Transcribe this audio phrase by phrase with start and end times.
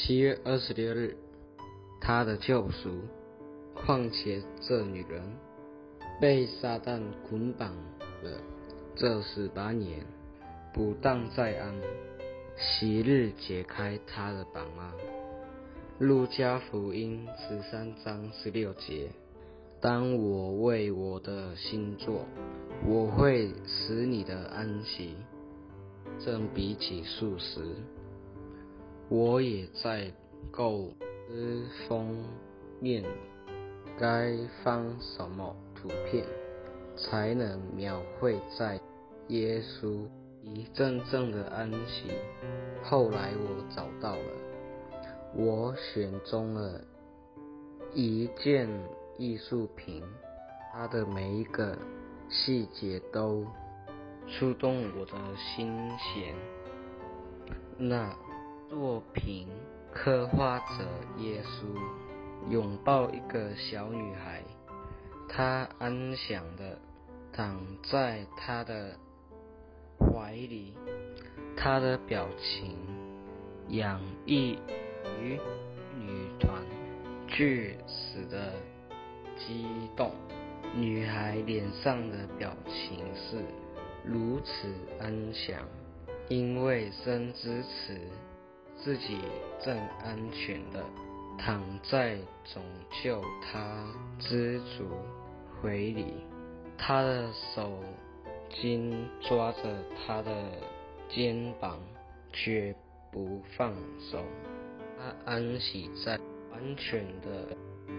[0.00, 1.16] 七月二十六日，
[2.00, 3.00] 他的救赎。
[3.74, 5.20] 况且这女人
[6.20, 7.72] 被撒旦捆绑
[8.22, 8.40] 了
[8.94, 10.06] 这十八年，
[10.72, 11.74] 不当在安
[12.56, 14.92] 息日解开她的绑吗？
[15.98, 19.10] 路加福音十三章十六节。
[19.80, 22.24] 当我为我的新作，
[22.86, 25.16] 我会使你的安息，
[26.24, 27.74] 正比起素食。
[29.08, 30.12] 我也在
[30.50, 30.90] 构
[31.28, 32.24] 思封
[32.80, 33.04] 面
[33.98, 36.24] 该放什么图片，
[36.96, 38.80] 才能描绘在
[39.28, 40.06] 耶稣
[40.42, 42.10] 一阵阵的安息。
[42.82, 44.32] 后来我找到了，
[45.34, 46.80] 我选中了
[47.92, 48.68] 一件。
[49.20, 50.04] 艺术品，
[50.72, 51.76] 它的每一个
[52.28, 53.44] 细节都
[54.28, 56.36] 触动我的心弦。
[57.76, 58.16] 那
[58.68, 59.48] 作品
[59.94, 60.84] 刻画着
[61.18, 64.42] 耶稣拥抱一个小女孩，
[65.26, 66.78] 她安详地
[67.32, 68.94] 躺在他的
[69.98, 70.74] 怀里，
[71.56, 72.76] 她的表情
[73.68, 74.58] 洋溢
[75.18, 75.40] 于
[75.98, 76.62] 女团
[77.26, 78.52] 剧死的。
[79.38, 79.64] 激
[79.96, 80.10] 动，
[80.74, 83.40] 女孩脸上的表情是
[84.04, 85.60] 如此安详，
[86.28, 87.62] 因为深知
[88.82, 89.18] 自己
[89.64, 90.84] 正安全的
[91.38, 92.62] 躺在拯
[93.02, 93.84] 救他
[94.18, 94.86] 知足
[95.60, 96.14] 怀里，
[96.76, 97.78] 他的手
[98.50, 99.62] 紧抓着
[100.06, 100.32] 他的
[101.08, 101.78] 肩膀，
[102.32, 102.74] 绝
[103.10, 104.24] 不放手。
[104.98, 106.18] 她安息在
[106.50, 107.56] 完全的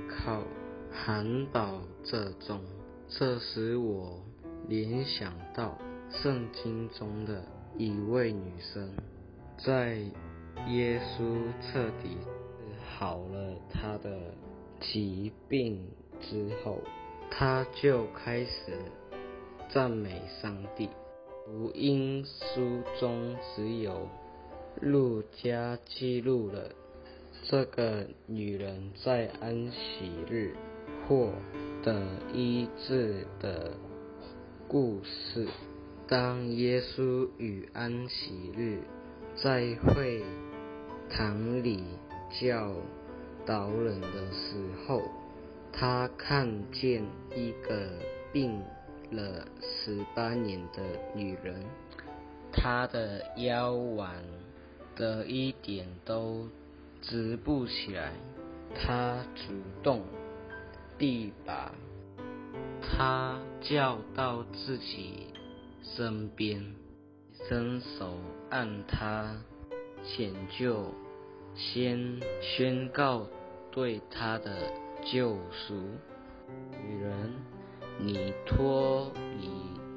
[0.10, 0.44] 靠。
[0.92, 2.60] 涵宝这中，
[3.08, 4.20] 这使我
[4.68, 5.78] 联想到
[6.10, 7.44] 圣经中的
[7.78, 8.92] 一位女生，
[9.64, 10.00] 在
[10.68, 14.20] 耶稣彻底治好了他的
[14.80, 15.88] 疾病
[16.22, 16.82] 之后，
[17.32, 18.74] 他就开始
[19.70, 20.90] 赞美上帝。
[21.46, 24.08] 福音书中只有
[24.82, 26.72] 路加记录了
[27.48, 30.56] 这个女人在安息日。
[31.08, 31.32] 获
[31.82, 32.06] 得
[32.36, 33.72] 医治的
[34.68, 35.48] 故事。
[36.08, 38.82] 当耶稣与安息日
[39.36, 40.22] 在会
[41.10, 41.84] 堂里
[42.30, 42.74] 教
[43.46, 44.56] 导人的时
[44.88, 45.02] 候，
[45.74, 47.04] 他看见
[47.36, 47.90] 一个
[48.32, 48.62] 病
[49.12, 50.82] 了十八年的
[51.16, 51.66] 女人，
[52.52, 54.24] 她的腰弯
[54.96, 56.48] 的一点都
[57.02, 58.14] 直不起来，
[58.76, 60.04] 他主动。
[61.00, 61.74] 地把
[62.82, 65.28] 他叫到自己
[65.82, 66.76] 身边，
[67.48, 68.18] 伸手
[68.50, 69.38] 按他
[70.04, 70.94] 前就，
[71.56, 73.28] 先宣告
[73.72, 74.72] 对他的
[75.04, 75.76] 救赎。
[76.84, 77.34] 女人，
[78.00, 79.50] 你脱离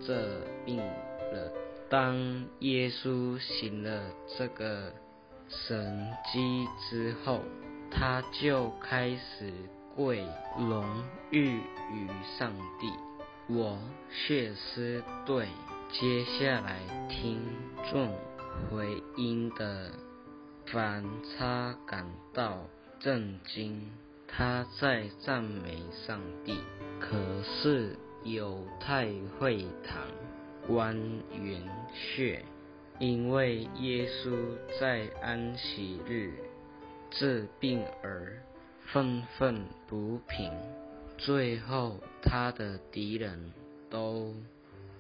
[0.07, 1.53] 这病了。
[1.89, 2.17] 当
[2.61, 4.03] 耶稣行了
[4.39, 4.93] 这个
[5.49, 7.41] 神迹之后，
[7.91, 9.53] 他就开始。
[9.95, 10.25] 跪
[10.59, 10.87] 荣
[11.33, 12.09] 誉于
[12.39, 12.91] 上帝。
[13.47, 13.79] 我
[14.11, 15.47] 确实对
[15.91, 16.79] 接下来
[17.11, 17.43] 听
[17.91, 18.11] 众
[18.71, 19.91] 回音的
[20.67, 22.67] 反差感到
[22.99, 23.91] 震惊。
[24.27, 26.59] 他在赞美上帝，
[27.01, 30.03] 可是犹太会堂
[30.67, 30.97] 官
[31.33, 31.63] 员
[31.93, 32.43] 却
[32.99, 34.37] 因为耶稣
[34.81, 36.33] 在安息日
[37.11, 38.43] 治病而。
[38.93, 40.53] 愤愤不平，
[41.17, 43.53] 最后他的敌人
[43.89, 44.35] 都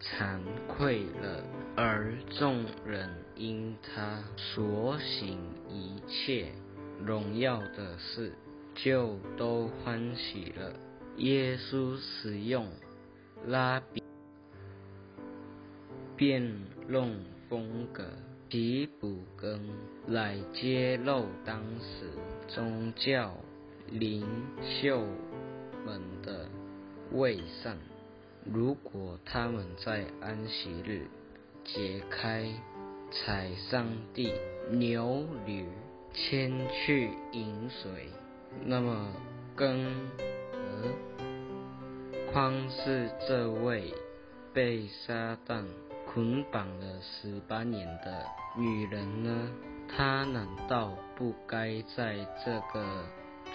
[0.03, 1.45] 惭愧了，
[1.77, 6.53] 而众人因他所行一切
[7.01, 8.33] 荣耀的事，
[8.75, 10.75] 就都欢喜了。
[11.17, 12.67] 耶稣使用
[13.47, 14.03] 拉比
[16.17, 16.43] 辩
[16.88, 18.05] 论风格，
[18.50, 19.61] 其补根
[20.09, 22.11] 来揭露当时
[22.49, 23.32] 宗教。
[23.91, 24.26] 领
[24.81, 25.05] 袖
[25.85, 26.49] 们的
[27.11, 27.76] 伪善。
[28.44, 31.06] 如果他们在安息日
[31.65, 32.47] 解开
[33.11, 34.33] 采上帝
[34.71, 35.67] 牛驴
[36.12, 38.09] 牵去饮水，
[38.65, 39.12] 那么
[39.55, 39.85] 更
[40.50, 43.94] 何况是这位
[44.53, 45.65] 被撒旦
[46.06, 49.50] 捆绑了十八年的女人呢？
[49.88, 53.05] 她难道不该在这个？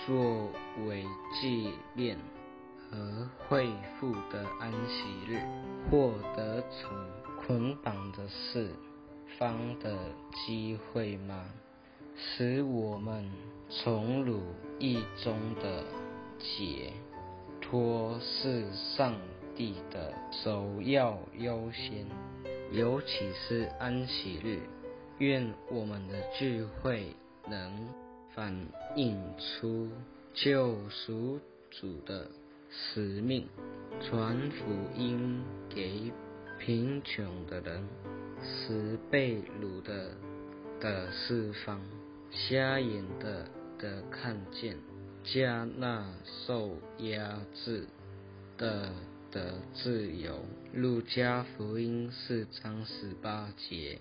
[0.05, 0.51] 作
[0.85, 1.03] 为
[1.41, 2.17] 纪念
[2.89, 3.69] 和恢
[3.99, 5.39] 复的安息日，
[5.89, 6.91] 获得从
[7.41, 8.69] 捆绑的释
[9.37, 9.95] 放的
[10.33, 11.45] 机会吗？
[12.15, 13.29] 使我们
[13.69, 14.41] 从汝
[14.79, 15.83] 意中的
[16.39, 16.91] 解
[17.61, 19.13] 脱是上
[19.55, 22.07] 帝的首要优先，
[22.71, 24.59] 尤其是安息日。
[25.19, 27.15] 愿我们的聚会
[27.47, 27.89] 能
[28.35, 28.55] 反
[28.95, 29.89] 映出
[30.33, 31.39] 救赎
[31.71, 32.27] 主的
[32.69, 33.47] 使命，
[34.01, 34.65] 传福
[34.95, 36.11] 音给
[36.59, 37.87] 贫穷的人，
[38.43, 40.11] 使被掳的
[40.79, 41.81] 的释放，
[42.31, 43.47] 瞎眼的
[43.79, 44.77] 的看见，
[45.23, 46.13] 加那
[46.45, 47.87] 受压制
[48.57, 48.91] 的
[49.31, 50.43] 的自由。
[50.73, 53.99] 路加福音四章十八节。